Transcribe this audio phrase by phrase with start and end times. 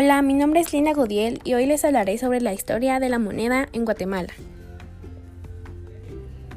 [0.00, 3.18] Hola, mi nombre es Lina Godiel y hoy les hablaré sobre la historia de la
[3.18, 4.32] moneda en Guatemala.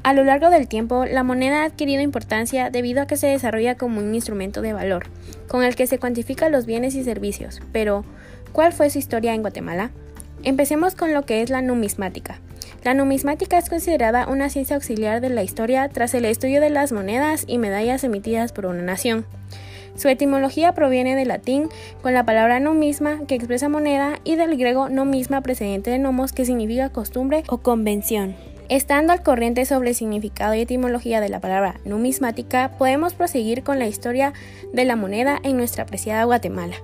[0.04, 3.74] A lo largo del tiempo, la moneda ha adquirido importancia debido a que se desarrolla
[3.74, 5.06] como un instrumento de valor,
[5.48, 7.60] con el que se cuantifican los bienes y servicios.
[7.72, 8.04] Pero,
[8.52, 9.90] ¿cuál fue su historia en Guatemala?
[10.44, 12.38] Empecemos con lo que es la numismática.
[12.84, 16.92] La numismática es considerada una ciencia auxiliar de la historia tras el estudio de las
[16.92, 19.26] monedas y medallas emitidas por una nación.
[19.94, 21.68] Su etimología proviene del latín
[22.02, 26.44] con la palabra numisma que expresa moneda y del griego nomisma precedente de nomos que
[26.44, 28.34] significa costumbre o convención.
[28.68, 33.78] Estando al corriente sobre el significado y etimología de la palabra numismática, podemos proseguir con
[33.78, 34.32] la historia
[34.72, 36.76] de la moneda en nuestra apreciada Guatemala.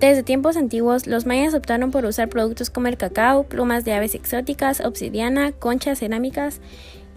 [0.00, 4.14] Desde tiempos antiguos, los mayas optaron por usar productos como el cacao, plumas de aves
[4.14, 6.60] exóticas, obsidiana, conchas cerámicas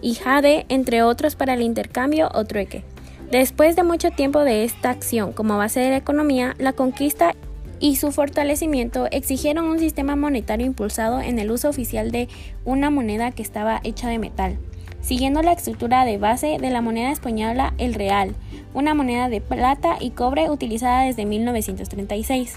[0.00, 2.84] y jade, entre otros, para el intercambio o trueque.
[3.30, 7.34] Después de mucho tiempo de esta acción como base de la economía, la conquista
[7.78, 12.28] y su fortalecimiento exigieron un sistema monetario impulsado en el uso oficial de
[12.64, 14.58] una moneda que estaba hecha de metal,
[15.02, 18.34] siguiendo la estructura de base de la moneda española el real,
[18.72, 22.56] una moneda de plata y cobre utilizada desde 1936.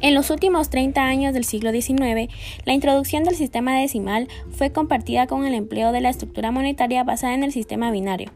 [0.00, 2.30] En los últimos 30 años del siglo XIX,
[2.66, 7.32] la introducción del sistema decimal fue compartida con el empleo de la estructura monetaria basada
[7.32, 8.30] en el sistema binario.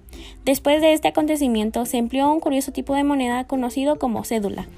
[0.47, 4.69] Después de este acontecimiento se empleó un curioso tipo de moneda conocido como cédula,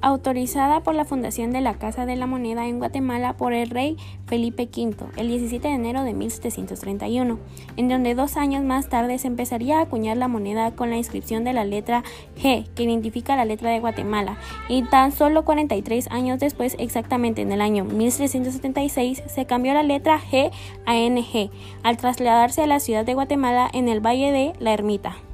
[0.00, 3.96] autorizada por la fundación de la Casa de la Moneda en Guatemala por el rey
[4.26, 7.38] Felipe V el 17 de enero de 1731,
[7.76, 11.44] en donde dos años más tarde se empezaría a acuñar la moneda con la inscripción
[11.44, 12.02] de la letra
[12.36, 14.36] G, que identifica la letra de Guatemala,
[14.68, 20.20] y tan solo 43 años después, exactamente en el año 1776, se cambió la letra
[20.20, 20.50] G
[20.84, 21.50] a NG,
[21.82, 25.25] al trasladarse a la ciudad de Guatemala en el Valle de la Ermita.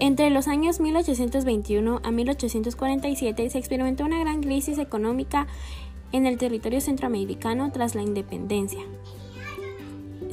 [0.00, 5.48] Entre los años 1821 a 1847 se experimentó una gran crisis económica
[6.12, 8.80] en el territorio centroamericano tras la independencia.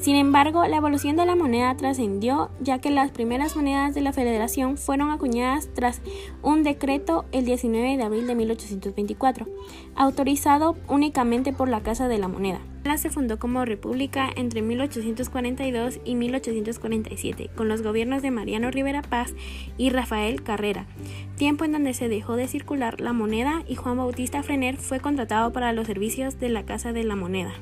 [0.05, 4.13] Sin embargo, la evolución de la moneda trascendió ya que las primeras monedas de la
[4.13, 5.99] Federación fueron acuñadas tras
[6.43, 9.47] un decreto el 19 de abril de 1824,
[9.95, 12.59] autorizado únicamente por la Casa de la Moneda.
[12.83, 19.01] La se fundó como república entre 1842 y 1847 con los gobiernos de Mariano Rivera
[19.01, 19.33] Paz
[19.75, 20.85] y Rafael Carrera,
[21.35, 25.51] tiempo en donde se dejó de circular la moneda y Juan Bautista Frener fue contratado
[25.51, 27.55] para los servicios de la Casa de la Moneda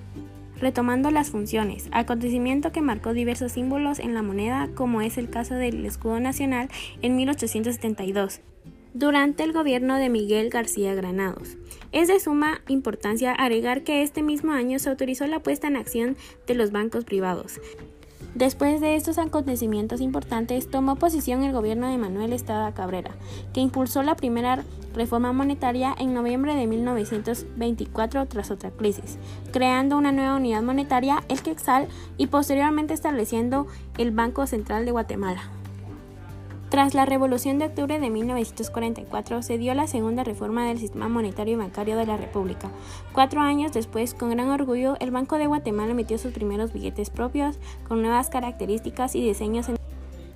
[0.63, 5.55] retomando las funciones, acontecimiento que marcó diversos símbolos en la moneda, como es el caso
[5.55, 6.69] del escudo nacional
[7.01, 8.41] en 1872
[8.93, 11.57] durante el gobierno de Miguel García Granados.
[11.91, 16.15] Es de suma importancia agregar que este mismo año se autorizó la puesta en acción
[16.47, 17.59] de los bancos privados,
[18.35, 23.11] Después de estos acontecimientos importantes, tomó posición el gobierno de Manuel Estrada Cabrera,
[23.53, 24.63] que impulsó la primera
[24.93, 29.17] reforma monetaria en noviembre de 1924 tras otra crisis,
[29.51, 33.67] creando una nueva unidad monetaria, el Quetzal, y posteriormente estableciendo
[33.97, 35.43] el Banco Central de Guatemala.
[36.73, 41.53] Tras la Revolución de Octubre de 1944 se dio la segunda reforma del sistema monetario
[41.53, 42.71] y bancario de la República.
[43.13, 47.59] Cuatro años después, con gran orgullo, el Banco de Guatemala emitió sus primeros billetes propios
[47.87, 49.67] con nuevas características y diseños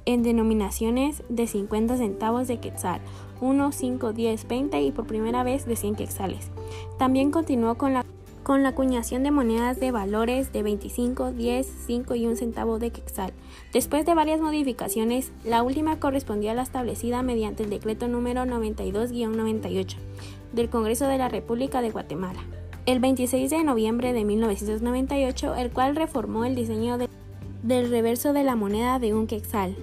[0.06, 3.02] en, denominaciones de 50 centavos de quetzal,
[3.42, 6.52] 1, 5, 10, 20 y por primera vez de 100 quetzales.
[7.00, 8.06] También continuó con la
[8.48, 12.92] con la acuñación de monedas de valores de 25, 10, 5 y 1 centavo de
[12.92, 13.34] quetzal.
[13.74, 19.98] Después de varias modificaciones, la última correspondía a la establecida mediante el decreto número 92-98
[20.54, 22.40] del Congreso de la República de Guatemala.
[22.86, 26.98] El 26 de noviembre de 1998, el cual reformó el diseño
[27.64, 29.76] del reverso de la moneda de un quetzal.